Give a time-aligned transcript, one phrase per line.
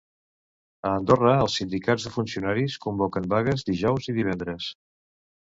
[0.91, 4.73] A Andorra, els sindicats de funcionaris convoquen vagues dijous i divendres.